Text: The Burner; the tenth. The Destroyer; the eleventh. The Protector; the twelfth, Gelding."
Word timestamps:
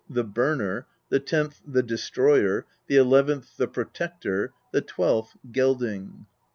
The 0.09 0.23
Burner; 0.23 0.87
the 1.09 1.19
tenth. 1.19 1.61
The 1.63 1.83
Destroyer; 1.83 2.65
the 2.87 2.95
eleventh. 2.97 3.55
The 3.57 3.67
Protector; 3.67 4.51
the 4.73 4.81
twelfth, 4.81 5.37
Gelding." 5.51 6.25